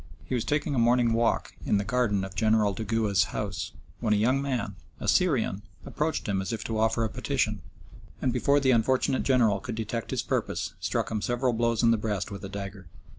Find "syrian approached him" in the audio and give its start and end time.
5.07-6.41